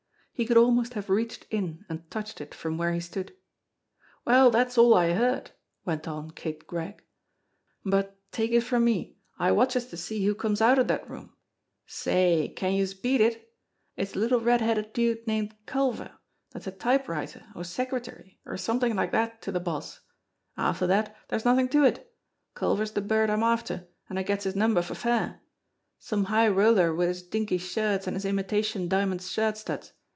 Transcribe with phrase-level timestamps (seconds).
[0.33, 3.35] He could almost have reached in and touched it from where he stood.
[4.25, 5.51] "Well, dat's all I heard,"
[5.85, 7.03] went on Kid Gregg;
[7.85, 11.35] "but, take it from me, I watches to see who comes outer dat room.
[11.85, 13.53] Say, can youse beat it!
[13.95, 16.13] It's a little red headed dude named Culver,
[16.53, 19.99] dat's a typewriter, or secretary, or somethin' like dat to de boss.
[20.57, 22.11] After dat, dere's nothin' to it.
[22.55, 25.41] Culver's de bird I'm after, an' I gets his number for fair.
[25.99, 29.93] Some high roller wid his dinkey shirts an' his imitation diamond shirt studs